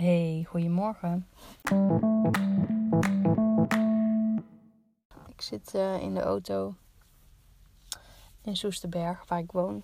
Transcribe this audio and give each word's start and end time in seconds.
Hey, 0.00 0.46
goedemorgen. 0.48 1.28
Ik 5.28 5.42
zit 5.42 5.74
uh, 5.74 6.02
in 6.02 6.14
de 6.14 6.20
auto 6.20 6.74
in 8.42 8.56
Soesterberg, 8.56 9.24
waar 9.28 9.38
ik 9.38 9.52
woon. 9.52 9.82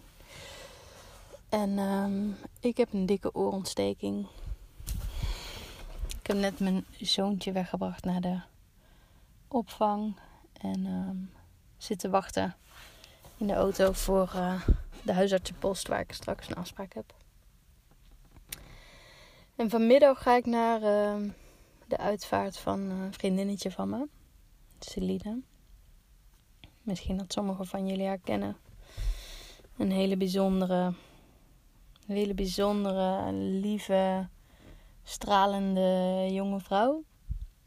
En 1.48 1.78
um, 1.78 2.36
ik 2.60 2.76
heb 2.76 2.92
een 2.92 3.06
dikke 3.06 3.34
oorontsteking. 3.34 4.26
Ik 6.20 6.26
heb 6.26 6.36
net 6.36 6.60
mijn 6.60 6.84
zoontje 7.00 7.52
weggebracht 7.52 8.04
naar 8.04 8.20
de 8.20 8.40
opvang. 9.48 10.16
En 10.60 10.86
um, 10.86 11.30
zit 11.76 11.98
te 11.98 12.10
wachten 12.10 12.56
in 13.36 13.46
de 13.46 13.54
auto 13.54 13.92
voor 13.92 14.32
uh, 14.36 14.62
de 15.02 15.12
huisartsenpost 15.12 15.88
waar 15.88 16.00
ik 16.00 16.12
straks 16.12 16.48
een 16.48 16.56
afspraak 16.56 16.94
heb. 16.94 17.25
En 19.56 19.70
vanmiddag 19.70 20.22
ga 20.22 20.36
ik 20.36 20.46
naar 20.46 20.82
uh, 20.82 21.30
de 21.86 21.98
uitvaart 21.98 22.58
van 22.58 22.80
een 22.80 23.12
vriendinnetje 23.12 23.70
van 23.70 23.88
me, 23.88 24.08
Celine. 24.78 25.40
Misschien 26.82 27.16
dat 27.16 27.32
sommigen 27.32 27.66
van 27.66 27.86
jullie 27.86 28.06
haar 28.06 28.18
kennen. 28.18 28.56
Een 29.76 29.90
hele 29.90 30.16
bijzondere, 30.16 30.92
hele 32.06 32.34
bijzondere, 32.34 33.32
lieve, 33.32 34.28
stralende 35.04 36.26
jonge 36.30 36.60
vrouw. 36.60 37.02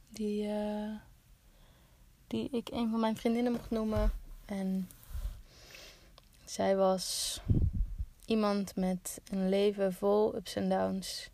Die, 0.10 0.44
uh, 0.44 0.96
die 2.28 2.50
ik 2.52 2.70
een 2.72 2.90
van 2.90 3.00
mijn 3.00 3.18
vriendinnen 3.18 3.52
mocht 3.52 3.70
noemen. 3.70 4.12
En 4.46 4.90
zij 6.46 6.76
was 6.76 7.40
iemand 8.26 8.76
met 8.76 9.22
een 9.32 9.50
leven 9.50 9.94
vol 9.94 10.36
ups 10.36 10.56
en 10.56 10.70
downs. 10.70 11.30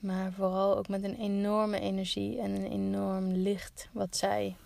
Maar 0.00 0.32
vooral 0.32 0.76
ook 0.76 0.88
met 0.88 1.04
een 1.04 1.16
enorme 1.16 1.80
energie 1.80 2.40
en 2.40 2.50
een 2.50 2.70
enorm 2.70 3.32
licht 3.32 3.88
wat 3.92 4.16
zij 4.16 4.56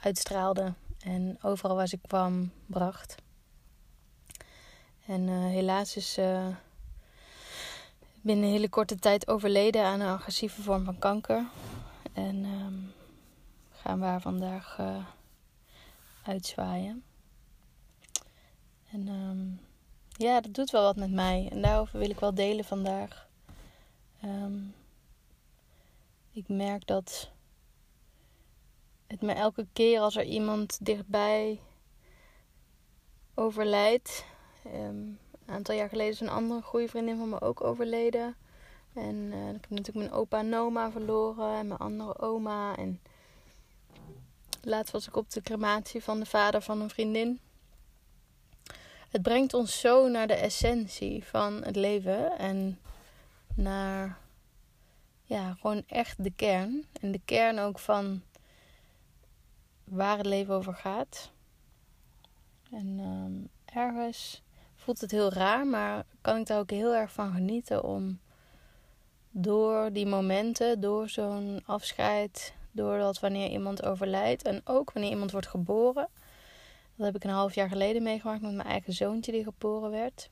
uitstraalde. 0.00 0.72
En 1.00 1.38
overal 1.42 1.76
waar 1.76 1.88
ze 1.88 1.98
kwam, 1.98 2.50
bracht. 2.66 3.14
En 5.06 5.28
uh, 5.28 5.44
helaas 5.44 5.96
is 5.96 6.12
ze 6.12 6.48
uh, 6.48 6.56
binnen 8.20 8.44
een 8.44 8.50
hele 8.50 8.68
korte 8.68 8.98
tijd 8.98 9.28
overleden 9.28 9.84
aan 9.84 10.00
een 10.00 10.14
agressieve 10.14 10.62
vorm 10.62 10.84
van 10.84 10.98
kanker. 10.98 11.44
En 12.12 12.44
um, 12.44 12.92
gaan 13.70 13.98
we 13.98 14.04
haar 14.04 14.20
vandaag 14.20 14.76
uh, 14.80 15.04
uitzwaaien. 16.22 17.02
En 18.92 19.08
um, 19.08 19.60
ja, 20.08 20.40
dat 20.40 20.54
doet 20.54 20.70
wel 20.70 20.82
wat 20.82 20.96
met 20.96 21.10
mij. 21.10 21.48
En 21.50 21.62
daarover 21.62 21.98
wil 21.98 22.10
ik 22.10 22.20
wel 22.20 22.34
delen 22.34 22.64
vandaag. 22.64 23.28
Um, 24.24 24.74
ik 26.30 26.48
merk 26.48 26.86
dat 26.86 27.30
het 29.06 29.20
me 29.20 29.32
elke 29.32 29.66
keer 29.72 30.00
als 30.00 30.16
er 30.16 30.24
iemand 30.24 30.78
dichtbij 30.82 31.60
overlijdt. 33.34 34.24
Um, 34.66 35.18
een 35.46 35.54
aantal 35.54 35.74
jaar 35.74 35.88
geleden 35.88 36.12
is 36.12 36.20
een 36.20 36.28
andere 36.28 36.62
goede 36.62 36.88
vriendin 36.88 37.16
van 37.16 37.28
me 37.28 37.40
ook 37.40 37.64
overleden. 37.64 38.36
En 38.92 39.14
uh, 39.14 39.48
ik 39.48 39.60
heb 39.60 39.70
natuurlijk 39.70 39.96
mijn 39.96 40.12
opa 40.12 40.42
Noma 40.42 40.90
verloren 40.90 41.58
en 41.58 41.66
mijn 41.66 41.80
andere 41.80 42.18
oma. 42.18 42.76
En 42.76 43.00
laatst 44.62 44.92
was 44.92 45.06
ik 45.06 45.16
op 45.16 45.30
de 45.30 45.42
crematie 45.42 46.02
van 46.02 46.20
de 46.20 46.26
vader 46.26 46.60
van 46.62 46.80
een 46.80 46.90
vriendin. 46.90 47.40
Het 49.10 49.22
brengt 49.22 49.54
ons 49.54 49.80
zo 49.80 50.08
naar 50.08 50.26
de 50.26 50.34
essentie 50.34 51.24
van 51.24 51.62
het 51.64 51.76
leven 51.76 52.38
en 52.38 52.78
naar 53.60 54.18
ja, 55.22 55.54
gewoon 55.60 55.82
echt 55.86 56.24
de 56.24 56.32
kern. 56.36 56.84
En 57.00 57.12
de 57.12 57.20
kern 57.24 57.58
ook 57.58 57.78
van 57.78 58.22
waar 59.84 60.16
het 60.16 60.26
leven 60.26 60.54
over 60.54 60.74
gaat. 60.74 61.30
En 62.70 62.98
um, 62.98 63.48
ergens 63.64 64.42
voelt 64.76 65.00
het 65.00 65.10
heel 65.10 65.32
raar, 65.32 65.66
maar 65.66 66.04
kan 66.20 66.36
ik 66.36 66.46
daar 66.46 66.58
ook 66.58 66.70
heel 66.70 66.94
erg 66.94 67.12
van 67.12 67.32
genieten 67.32 67.84
om 67.84 68.18
door 69.30 69.92
die 69.92 70.06
momenten, 70.06 70.80
door 70.80 71.08
zo'n 71.08 71.62
afscheid, 71.66 72.54
doordat 72.70 73.20
wanneer 73.20 73.50
iemand 73.50 73.84
overlijdt 73.84 74.42
en 74.42 74.60
ook 74.64 74.92
wanneer 74.92 75.10
iemand 75.10 75.30
wordt 75.30 75.46
geboren. 75.46 76.08
Dat 76.96 77.06
heb 77.06 77.16
ik 77.16 77.24
een 77.24 77.30
half 77.30 77.54
jaar 77.54 77.68
geleden 77.68 78.02
meegemaakt 78.02 78.42
met 78.42 78.54
mijn 78.54 78.68
eigen 78.68 78.92
zoontje 78.92 79.32
die 79.32 79.44
geboren 79.44 79.90
werd. 79.90 80.30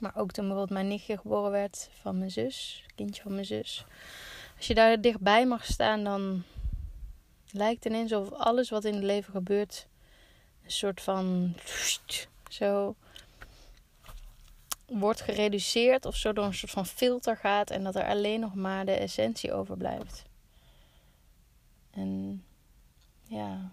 Maar 0.00 0.16
ook 0.16 0.30
toen 0.30 0.44
bijvoorbeeld 0.44 0.78
mijn 0.78 0.88
nichtje 0.88 1.18
geboren 1.18 1.50
werd 1.50 1.88
van 1.92 2.18
mijn 2.18 2.30
zus, 2.30 2.84
kindje 2.94 3.22
van 3.22 3.34
mijn 3.34 3.44
zus. 3.44 3.84
Als 4.56 4.66
je 4.66 4.74
daar 4.74 5.00
dichtbij 5.00 5.46
mag 5.46 5.64
staan, 5.64 6.04
dan 6.04 6.42
lijkt 7.50 7.84
ineens 7.84 8.12
alsof 8.12 8.38
alles 8.38 8.70
wat 8.70 8.84
in 8.84 8.94
het 8.94 9.02
leven 9.02 9.32
gebeurt 9.32 9.86
een 10.64 10.70
soort 10.70 11.00
van 11.00 11.54
zo 12.48 12.94
wordt 14.86 15.20
gereduceerd 15.20 16.04
of 16.04 16.16
zo 16.16 16.32
door 16.32 16.44
een 16.44 16.54
soort 16.54 16.72
van 16.72 16.86
filter 16.86 17.36
gaat 17.36 17.70
en 17.70 17.84
dat 17.84 17.96
er 17.96 18.04
alleen 18.04 18.40
nog 18.40 18.54
maar 18.54 18.84
de 18.84 18.92
essentie 18.92 19.52
overblijft. 19.52 20.24
En 21.90 22.42
ja, 23.26 23.70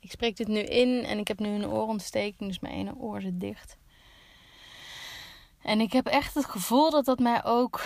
ik 0.00 0.10
spreek 0.10 0.36
dit 0.36 0.48
nu 0.48 0.60
in 0.60 1.04
en 1.04 1.18
ik 1.18 1.28
heb 1.28 1.38
nu 1.38 1.48
een 1.48 1.66
oorontsteking, 1.66 2.48
dus 2.48 2.58
mijn 2.58 2.74
ene 2.74 2.94
oor 2.96 3.20
zit 3.20 3.40
dicht. 3.40 3.76
En 5.62 5.80
ik 5.80 5.92
heb 5.92 6.06
echt 6.06 6.34
het 6.34 6.44
gevoel 6.44 6.90
dat 6.90 7.04
dat 7.04 7.18
mij 7.18 7.44
ook 7.44 7.84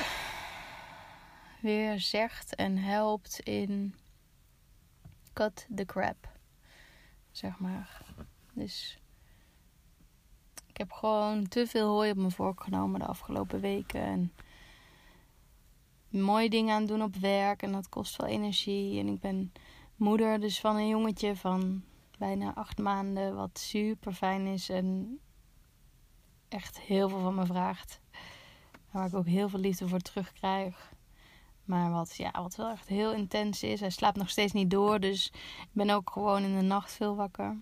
weer 1.60 2.00
zegt 2.00 2.54
en 2.54 2.76
helpt 2.78 3.40
in 3.40 3.94
cut 5.32 5.66
the 5.74 5.84
crap. 5.84 6.28
Zeg 7.30 7.58
maar. 7.58 8.02
Dus 8.54 8.98
ik 10.66 10.76
heb 10.76 10.92
gewoon 10.92 11.48
te 11.48 11.66
veel 11.66 11.88
hooi 11.88 12.10
op 12.10 12.16
mijn 12.16 12.30
vork 12.30 12.62
genomen 12.62 13.00
de 13.00 13.06
afgelopen 13.06 13.60
weken. 13.60 14.00
En 14.00 14.32
mooie 16.08 16.50
dingen 16.50 16.74
aan 16.74 16.86
doen 16.86 17.02
op 17.02 17.14
werk. 17.14 17.62
En 17.62 17.72
dat 17.72 17.88
kost 17.88 18.14
veel 18.14 18.26
energie. 18.26 18.98
En 19.00 19.08
ik 19.08 19.20
ben 19.20 19.52
moeder 19.96 20.40
dus 20.40 20.60
van 20.60 20.76
een 20.76 20.88
jongetje 20.88 21.36
van 21.36 21.82
bijna 22.18 22.54
acht 22.54 22.78
maanden. 22.78 23.34
Wat 23.34 23.58
super 23.58 24.12
fijn 24.12 24.46
is. 24.46 24.68
En 24.68 25.18
echt 26.52 26.80
heel 26.80 27.08
veel 27.08 27.20
van 27.20 27.34
me 27.34 27.46
vraagt. 27.46 28.00
Waar 28.90 29.06
ik 29.06 29.14
ook 29.14 29.26
heel 29.26 29.48
veel 29.48 29.58
liefde 29.58 29.88
voor 29.88 30.00
terugkrijg. 30.00 30.92
Maar 31.64 31.90
wat, 31.90 32.16
ja, 32.16 32.30
wat 32.30 32.56
wel 32.56 32.70
echt 32.70 32.88
heel 32.88 33.12
intens 33.12 33.62
is. 33.62 33.80
Hij 33.80 33.90
slaapt 33.90 34.16
nog 34.16 34.30
steeds 34.30 34.52
niet 34.52 34.70
door. 34.70 35.00
Dus 35.00 35.26
ik 35.60 35.72
ben 35.72 35.90
ook 35.90 36.10
gewoon 36.10 36.42
in 36.42 36.56
de 36.56 36.62
nacht 36.62 36.92
veel 36.92 37.16
wakker. 37.16 37.56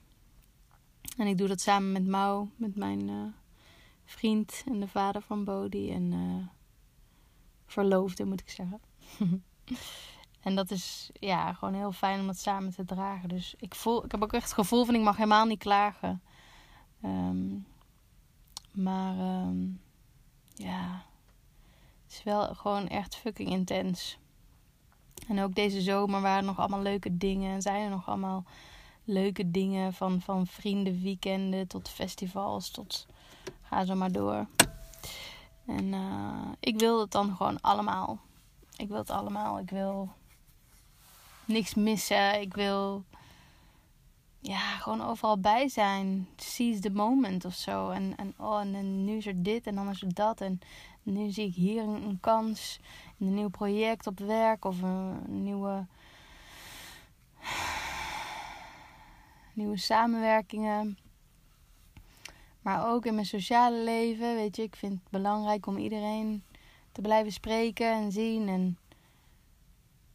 En 1.17 1.27
ik 1.27 1.39
doe 1.39 1.49
dat 1.49 1.61
samen 1.61 1.93
met 1.93 2.07
Mau, 2.07 2.49
met 2.57 2.77
mijn 2.77 3.09
uh, 3.09 3.23
vriend 4.05 4.65
en 4.67 4.81
de 4.81 4.89
vader 4.89 5.23
van 5.23 5.45
Bodhi. 5.45 5.91
En 5.93 6.13
uh, 6.13 6.47
verloofde, 7.67 8.25
moet 8.25 8.41
ik 8.41 8.51
zeggen. 8.51 8.81
en 10.47 10.55
dat 10.55 10.71
is 10.71 11.11
ja, 11.13 11.53
gewoon 11.53 11.75
heel 11.75 11.93
fijn 11.93 12.21
om 12.21 12.27
dat 12.27 12.39
samen 12.39 12.75
te 12.75 12.85
dragen. 12.85 13.29
Dus 13.29 13.55
ik, 13.59 13.75
voel, 13.75 14.05
ik 14.05 14.11
heb 14.11 14.23
ook 14.23 14.33
echt 14.33 14.45
het 14.45 14.53
gevoel 14.53 14.85
van 14.85 14.95
ik 14.95 15.01
mag 15.01 15.17
helemaal 15.17 15.47
niet 15.47 15.59
klagen. 15.59 16.23
Um, 17.05 17.67
maar 18.73 19.19
um, 19.19 19.81
ja, 20.55 21.05
het 22.05 22.13
is 22.13 22.23
wel 22.23 22.55
gewoon 22.55 22.89
echt 22.89 23.17
fucking 23.17 23.49
intens. 23.49 24.19
En 25.29 25.41
ook 25.41 25.55
deze 25.55 25.81
zomer 25.81 26.21
waren 26.21 26.45
nog 26.45 26.59
allemaal 26.59 26.83
leuke 26.83 27.17
dingen. 27.17 27.55
En 27.55 27.63
zijn 27.63 27.85
er 27.85 27.91
nog 27.91 28.09
allemaal 28.09 28.45
leuke 29.05 29.51
dingen. 29.51 29.93
Van, 29.93 30.21
van 30.21 30.47
vrienden, 30.47 31.03
weekenden 31.03 31.67
tot 31.67 31.89
festivals. 31.89 32.71
Tot 32.71 33.07
ga 33.63 33.85
zo 33.85 33.95
maar 33.95 34.13
door. 34.13 34.47
En 35.67 35.85
uh, 35.93 36.49
ik 36.61 36.79
wil 36.79 37.01
het 37.01 37.11
dan 37.11 37.37
gewoon 37.37 37.61
allemaal. 37.61 38.19
Ik 38.77 38.89
wil 38.89 38.99
het 38.99 39.11
allemaal. 39.11 39.59
Ik 39.59 39.71
wil 39.71 40.09
niks 41.45 41.75
missen. 41.75 42.41
Ik 42.41 42.55
wil 42.55 43.05
ja, 44.41 44.77
gewoon 44.77 45.03
overal 45.03 45.39
bij 45.39 45.69
zijn. 45.69 46.29
Seize 46.37 46.81
the 46.81 46.91
moment 46.91 47.45
of 47.45 47.55
zo. 47.55 47.91
En, 47.91 48.17
en, 48.17 48.35
oh, 48.37 48.61
en, 48.61 49.05
nu 49.05 49.17
is 49.17 49.27
er 49.27 49.43
dit 49.43 49.67
en 49.67 49.75
dan 49.75 49.89
is 49.89 50.03
er 50.03 50.15
dat. 50.15 50.41
En 50.41 50.61
nu 51.03 51.31
zie 51.31 51.47
ik 51.47 51.55
hier 51.55 51.83
een, 51.83 52.03
een 52.03 52.21
kans. 52.21 52.81
een 53.19 53.35
nieuw 53.35 53.49
project 53.49 54.07
op 54.07 54.19
werk 54.19 54.65
of 54.65 54.83
een, 54.83 55.43
nieuwe, 55.43 55.87
nieuwe 59.55 59.77
samenwerkingen. 59.77 60.99
Maar 62.63 62.89
ook 62.93 63.07
in 63.07 63.15
mijn 63.15 63.27
sociale 63.27 63.85
leven. 63.85 64.35
Weet 64.35 64.57
je, 64.57 64.63
ik 64.63 64.77
vind 64.77 64.93
het 64.93 65.11
belangrijk 65.11 65.67
om 65.67 65.77
iedereen 65.77 66.45
te 66.93 67.01
blijven 67.01 67.33
spreken 67.33 67.93
en 67.93 68.13
zien. 68.13 68.49
En 68.49 68.79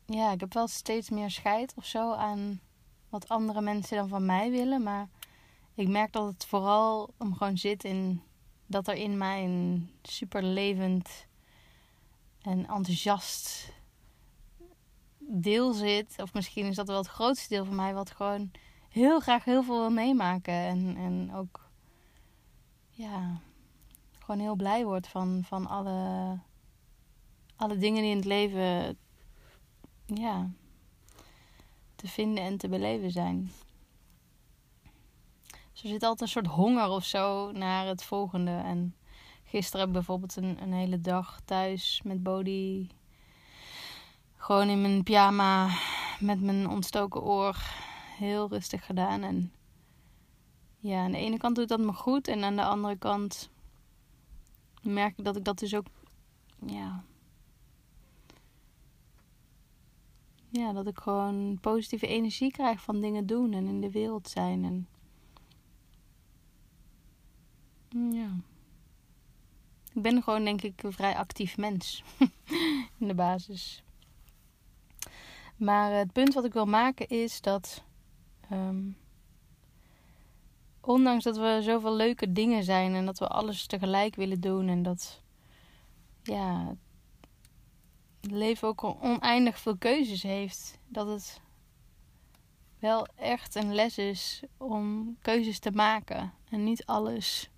ja, 0.05 0.31
ik 0.31 0.39
heb 0.39 0.53
wel 0.53 0.67
steeds 0.67 1.09
meer 1.09 1.29
scheid 1.31 1.73
of 1.75 1.85
zo 1.85 2.13
aan 2.13 2.59
wat 3.19 3.29
andere 3.29 3.61
mensen 3.61 3.97
dan 3.97 4.07
van 4.07 4.25
mij 4.25 4.51
willen. 4.51 4.83
Maar 4.83 5.07
ik 5.73 5.87
merk 5.87 6.11
dat 6.11 6.33
het 6.33 6.45
vooral 6.45 7.13
om 7.17 7.35
gewoon 7.35 7.57
zit 7.57 7.83
in 7.83 8.21
dat 8.65 8.87
er 8.87 8.95
in 8.95 9.17
mij 9.17 9.43
een 9.43 9.91
super 10.03 10.43
levend 10.43 11.27
en 12.41 12.67
enthousiast 12.67 13.71
deel 15.17 15.73
zit. 15.73 16.15
Of 16.21 16.33
misschien 16.33 16.65
is 16.65 16.75
dat 16.75 16.87
wel 16.87 16.97
het 16.97 17.07
grootste 17.07 17.49
deel 17.49 17.65
van 17.65 17.75
mij, 17.75 17.93
wat 17.93 18.11
gewoon 18.11 18.51
heel 18.89 19.19
graag 19.19 19.43
heel 19.43 19.63
veel 19.63 19.79
wil 19.79 19.89
meemaken. 19.89 20.53
En, 20.53 20.95
en 20.97 21.33
ook 21.35 21.69
ja, 22.89 23.41
gewoon 24.19 24.41
heel 24.41 24.55
blij 24.55 24.85
wordt 24.85 25.07
van, 25.07 25.43
van 25.43 25.67
alle, 25.67 26.39
alle 27.55 27.77
dingen 27.77 28.01
die 28.01 28.11
in 28.11 28.17
het 28.17 28.25
leven 28.25 28.97
ja, 30.05 30.49
te 32.05 32.11
vinden 32.11 32.43
en 32.43 32.57
te 32.57 32.67
beleven 32.67 33.11
zijn. 33.11 33.51
Dus 35.71 35.83
er 35.83 35.89
zit 35.89 36.03
altijd 36.03 36.21
een 36.21 36.27
soort 36.27 36.55
honger 36.55 36.89
of 36.89 37.05
zo 37.05 37.51
naar 37.51 37.87
het 37.87 38.03
volgende. 38.03 38.51
En 38.51 38.95
gisteren 39.43 39.79
heb 39.79 39.87
ik 39.87 39.93
bijvoorbeeld 39.93 40.35
een, 40.35 40.73
hele 40.73 41.01
dag 41.01 41.39
thuis 41.45 42.01
met 42.03 42.23
Bodhi. 42.23 42.87
Gewoon 44.35 44.69
in 44.69 44.81
mijn 44.81 45.03
pyjama 45.03 45.69
met 46.19 46.41
mijn 46.41 46.69
ontstoken 46.69 47.21
oor. 47.21 47.57
Heel 48.17 48.49
rustig 48.49 48.85
gedaan. 48.85 49.23
En 49.23 49.53
ja, 50.79 51.03
aan 51.03 51.11
de 51.11 51.17
ene 51.17 51.37
kant 51.37 51.55
doet 51.55 51.67
dat 51.67 51.79
me 51.79 51.93
goed. 51.93 52.27
En 52.27 52.43
aan 52.43 52.55
de 52.55 52.65
andere 52.65 52.97
kant 52.97 53.49
merk 54.81 55.17
ik 55.17 55.25
dat 55.25 55.35
ik 55.35 55.43
dat 55.43 55.59
dus 55.59 55.75
ook. 55.75 55.85
Ja. 56.65 57.03
Ja, 60.57 60.73
dat 60.73 60.87
ik 60.87 60.97
gewoon 60.97 61.57
positieve 61.61 62.07
energie 62.07 62.51
krijg 62.51 62.81
van 62.81 63.01
dingen 63.01 63.25
doen 63.25 63.53
en 63.53 63.67
in 63.67 63.81
de 63.81 63.91
wereld 63.91 64.29
zijn. 64.29 64.63
En 64.63 64.87
ja. 68.13 68.29
Ik 69.93 70.01
ben 70.01 70.23
gewoon 70.23 70.43
denk 70.43 70.61
ik 70.61 70.83
een 70.83 70.93
vrij 70.93 71.15
actief 71.15 71.57
mens. 71.57 72.03
in 72.99 73.07
de 73.07 73.13
basis. 73.13 73.83
Maar 75.57 75.91
het 75.91 76.11
punt 76.11 76.33
wat 76.33 76.45
ik 76.45 76.53
wil 76.53 76.65
maken 76.65 77.07
is 77.07 77.41
dat. 77.41 77.83
Ehm, 78.49 78.89
ondanks 80.81 81.23
dat 81.23 81.37
we 81.37 81.59
zoveel 81.61 81.95
leuke 81.95 82.31
dingen 82.31 82.63
zijn 82.63 82.93
en 82.93 83.05
dat 83.05 83.19
we 83.19 83.27
alles 83.27 83.67
tegelijk 83.67 84.15
willen 84.15 84.41
doen 84.41 84.67
en 84.67 84.83
dat. 84.83 85.21
Ja. 86.23 86.75
Het 88.25 88.33
leven 88.33 88.67
ook 88.67 88.83
oneindig 88.83 89.59
veel 89.59 89.77
keuzes 89.77 90.23
heeft. 90.23 90.79
Dat 90.87 91.07
het 91.07 91.41
wel 92.79 93.07
echt 93.15 93.55
een 93.55 93.73
les 93.73 93.97
is 93.97 94.43
om 94.57 95.15
keuzes 95.21 95.59
te 95.59 95.71
maken. 95.71 96.33
En 96.49 96.63
niet 96.63 96.85
alles 96.85 97.49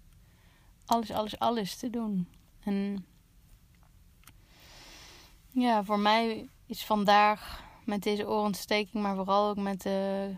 alles, 0.87 1.11
alles, 1.11 1.39
alles 1.39 1.75
te 1.75 1.89
doen. 1.89 2.27
En 2.63 3.05
ja, 5.51 5.83
voor 5.83 5.99
mij 5.99 6.49
is 6.65 6.85
vandaag 6.85 7.63
met 7.85 8.03
deze 8.03 8.27
oorontsteking, 8.27 9.03
maar 9.03 9.15
vooral 9.15 9.49
ook 9.49 9.57
met 9.57 9.81
de, 9.81 10.31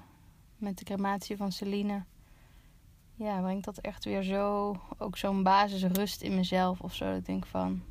met 0.57 0.77
de 0.77 0.83
crematie 0.83 1.37
van 1.37 1.51
Celine. 1.51 2.03
Ja, 3.15 3.41
brengt 3.41 3.65
dat 3.65 3.77
echt 3.77 4.05
weer 4.05 4.23
zo, 4.23 4.75
ook 4.97 5.17
zo'n 5.17 5.43
basisrust 5.43 6.21
in 6.21 6.35
mezelf 6.35 6.81
of 6.81 6.93
zo. 6.93 7.05
Dat 7.05 7.17
ik 7.17 7.25
denk 7.25 7.45
van, 7.45 7.81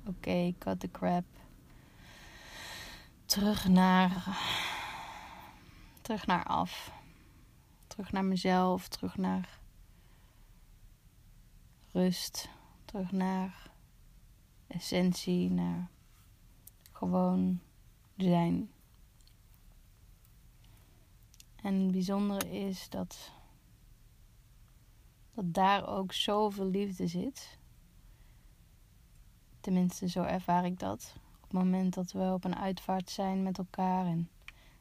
oké, 0.00 0.10
okay, 0.10 0.54
cut 0.58 0.80
the 0.80 0.90
crap. 0.90 1.24
Terug 3.32 3.68
naar, 3.68 4.38
terug 6.02 6.26
naar 6.26 6.44
af. 6.44 6.92
Terug 7.86 8.12
naar 8.12 8.24
mezelf, 8.24 8.88
terug 8.88 9.16
naar 9.16 9.60
rust, 11.92 12.48
terug 12.84 13.12
naar 13.12 13.70
essentie, 14.66 15.50
naar 15.50 15.90
gewoon 16.92 17.60
zijn. 18.16 18.70
En 21.56 21.74
het 21.74 21.90
bijzondere 21.92 22.50
is 22.50 22.88
dat, 22.88 23.32
dat 25.34 25.54
daar 25.54 25.86
ook 25.88 26.12
zoveel 26.12 26.66
liefde 26.66 27.06
zit. 27.06 27.58
Tenminste, 29.60 30.08
zo 30.08 30.22
ervaar 30.22 30.64
ik 30.64 30.78
dat. 30.78 31.14
Moment 31.52 31.94
dat 31.94 32.12
we 32.12 32.32
op 32.32 32.44
een 32.44 32.56
uitvaart 32.56 33.10
zijn 33.10 33.42
met 33.42 33.58
elkaar 33.58 34.06
en 34.06 34.28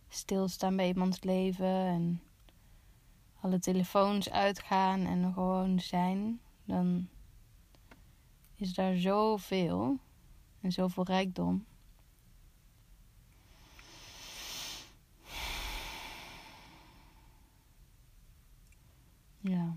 stilstaan 0.09 0.75
bij 0.75 0.87
iemands 0.87 1.23
leven 1.23 1.85
en 1.85 2.21
alle 3.41 3.59
telefoons 3.59 4.29
uitgaan 4.29 5.05
en 5.05 5.33
gewoon 5.33 5.79
zijn, 5.79 6.39
dan 6.65 7.07
is 8.55 8.73
daar 8.73 8.95
zoveel 8.95 9.97
en 10.61 10.71
zoveel 10.71 11.03
rijkdom. 11.03 11.65
Ja. 19.39 19.75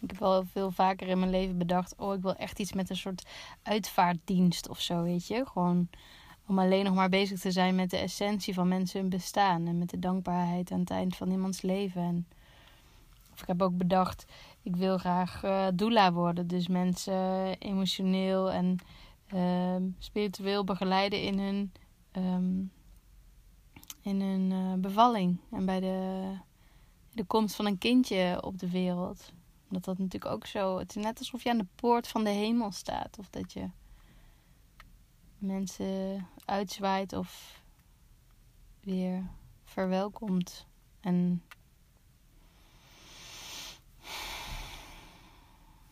ik 0.00 0.07
heb 0.18 0.28
wel 0.28 0.44
veel 0.44 0.70
vaker 0.70 1.08
in 1.08 1.18
mijn 1.18 1.30
leven 1.30 1.58
bedacht: 1.58 1.94
oh, 1.96 2.14
ik 2.14 2.22
wil 2.22 2.34
echt 2.34 2.58
iets 2.58 2.72
met 2.72 2.90
een 2.90 2.96
soort 2.96 3.26
uitvaartdienst 3.62 4.68
of 4.68 4.80
zo, 4.80 5.02
weet 5.02 5.26
je? 5.26 5.46
Gewoon 5.46 5.88
om 6.46 6.58
alleen 6.58 6.84
nog 6.84 6.94
maar 6.94 7.08
bezig 7.08 7.40
te 7.40 7.50
zijn 7.50 7.74
met 7.74 7.90
de 7.90 7.96
essentie 7.96 8.54
van 8.54 8.68
mensen 8.68 9.00
hun 9.00 9.08
bestaan 9.08 9.66
en 9.66 9.78
met 9.78 9.90
de 9.90 9.98
dankbaarheid 9.98 10.70
aan 10.70 10.80
het 10.80 10.90
eind 10.90 11.16
van 11.16 11.30
iemands 11.30 11.62
leven. 11.62 12.02
En 12.02 12.26
of 13.32 13.40
ik 13.40 13.46
heb 13.46 13.62
ook 13.62 13.76
bedacht, 13.76 14.24
ik 14.62 14.76
wil 14.76 14.98
graag 14.98 15.44
uh, 15.44 15.66
doula 15.74 16.12
worden. 16.12 16.46
Dus 16.46 16.68
mensen 16.68 17.58
emotioneel 17.58 18.50
en 18.50 18.78
uh, 19.34 19.76
spiritueel 19.98 20.64
begeleiden 20.64 21.22
in 21.22 21.38
hun, 21.38 21.72
um, 22.12 22.72
in 24.02 24.20
hun 24.20 24.50
uh, 24.50 24.72
bevalling. 24.74 25.40
En 25.50 25.66
bij 25.66 25.80
de, 25.80 26.30
de 27.12 27.24
komst 27.24 27.56
van 27.56 27.66
een 27.66 27.78
kindje 27.78 28.38
op 28.42 28.58
de 28.58 28.70
wereld. 28.70 29.32
Omdat 29.68 29.84
dat 29.84 29.98
natuurlijk 29.98 30.32
ook 30.32 30.46
zo... 30.46 30.78
Het 30.78 30.96
is 30.96 31.02
net 31.02 31.18
alsof 31.18 31.42
je 31.42 31.50
aan 31.50 31.58
de 31.58 31.66
poort 31.74 32.08
van 32.08 32.24
de 32.24 32.30
hemel 32.30 32.70
staat. 32.70 33.18
Of 33.18 33.30
dat 33.30 33.52
je 33.52 33.70
mensen 35.38 36.26
uitzwaait 36.44 37.12
of 37.12 37.62
weer 38.80 39.30
verwelkomt. 39.64 40.66
En 41.00 41.42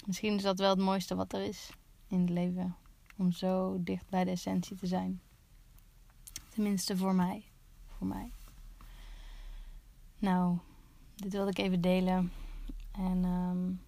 Misschien 0.06 0.34
is 0.34 0.42
dat 0.42 0.58
wel 0.58 0.70
het 0.70 0.78
mooiste 0.78 1.14
wat 1.14 1.32
er 1.32 1.42
is 1.42 1.70
in 2.08 2.20
het 2.20 2.30
leven. 2.30 2.76
Om 3.16 3.32
zo 3.32 3.76
dicht 3.82 4.08
bij 4.08 4.24
de 4.24 4.30
essentie 4.30 4.76
te 4.76 4.86
zijn. 4.86 5.20
Tenminste 6.48 6.96
voor 6.96 7.14
mij. 7.14 7.44
Voor 7.86 8.06
mij. 8.06 8.32
Nou, 10.18 10.58
dit 11.14 11.32
wilde 11.32 11.50
ik 11.50 11.58
even 11.58 11.80
delen. 11.80 12.32
En 12.98 13.24
um, 13.24 13.80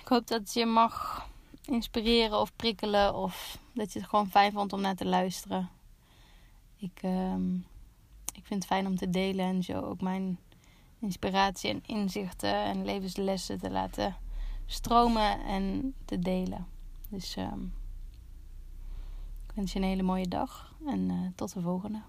ik 0.00 0.08
hoop 0.08 0.26
dat 0.26 0.52
je 0.52 0.66
mag 0.66 1.26
inspireren 1.64 2.40
of 2.40 2.56
prikkelen. 2.56 3.14
Of 3.14 3.58
dat 3.72 3.92
je 3.92 3.98
het 3.98 4.08
gewoon 4.08 4.30
fijn 4.30 4.52
vond 4.52 4.72
om 4.72 4.80
naar 4.80 4.94
te 4.94 5.06
luisteren. 5.06 5.68
Ik, 6.76 7.00
um, 7.02 7.66
ik 8.34 8.46
vind 8.46 8.62
het 8.62 8.66
fijn 8.66 8.86
om 8.86 8.96
te 8.96 9.10
delen 9.10 9.46
en 9.46 9.62
zo 9.62 9.80
ook 9.80 10.00
mijn 10.00 10.38
inspiratie 10.98 11.70
en 11.70 11.82
inzichten 11.86 12.54
en 12.54 12.84
levenslessen 12.84 13.58
te 13.58 13.70
laten 13.70 14.16
stromen 14.66 15.44
en 15.44 15.94
te 16.04 16.18
delen. 16.18 16.66
Dus 17.08 17.36
um, 17.36 17.74
ik 19.46 19.52
wens 19.54 19.72
je 19.72 19.78
een 19.78 19.84
hele 19.84 20.02
mooie 20.02 20.28
dag 20.28 20.74
en 20.86 21.10
uh, 21.10 21.28
tot 21.34 21.52
de 21.52 21.60
volgende. 21.60 22.00